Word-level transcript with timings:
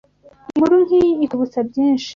Inkuru 0.55 0.75
nk’iyi 0.85 1.11
ikwibutsa 1.23 1.59
byinshi 1.69 2.09